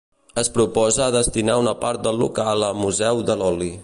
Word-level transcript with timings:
Es 0.43 0.47
proposa 0.53 1.09
destinar 1.15 1.59
una 1.65 1.75
part 1.83 2.03
del 2.07 2.19
local 2.23 2.69
a 2.69 2.73
museu 2.81 3.23
de 3.29 3.37
l'oli. 3.43 3.71